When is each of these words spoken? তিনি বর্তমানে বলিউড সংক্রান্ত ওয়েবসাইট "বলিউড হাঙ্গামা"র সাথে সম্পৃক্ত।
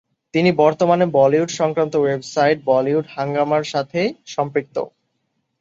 তিনি 0.33 0.49
বর্তমানে 0.57 1.05
বলিউড 1.17 1.49
সংক্রান্ত 1.59 1.93
ওয়েবসাইট 1.99 2.57
"বলিউড 2.65 3.05
হাঙ্গামা"র 3.15 3.63
সাথে 3.73 3.99
সম্পৃক্ত। 4.27 4.75